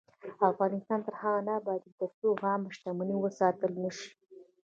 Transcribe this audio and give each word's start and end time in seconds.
افغانستان 0.51 0.99
تر 1.05 1.15
هغو 1.21 1.45
نه 1.47 1.51
ابادیږي، 1.59 1.91
ترڅو 1.99 2.27
عامه 2.45 2.69
شتمني 2.75 3.15
وساتل 3.19 3.71
نشي. 3.83 4.09